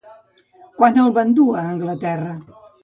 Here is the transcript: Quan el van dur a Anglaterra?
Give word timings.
Quan 0.79 0.97
el 1.03 1.13
van 1.19 1.37
dur 1.41 1.47
a 1.61 1.67
Anglaterra? 1.77 2.37